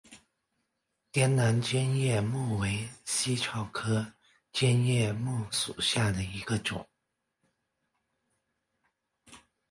[1.11, 4.13] 滇南尖叶木为茜草科
[4.51, 6.83] 尖叶木属下的一个种。